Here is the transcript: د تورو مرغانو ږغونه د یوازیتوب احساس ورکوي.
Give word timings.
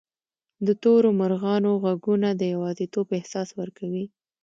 د 0.65 0.67
تورو 0.83 1.09
مرغانو 1.19 1.71
ږغونه 1.83 2.29
د 2.35 2.41
یوازیتوب 2.53 3.07
احساس 3.17 3.49
ورکوي. 3.59 4.05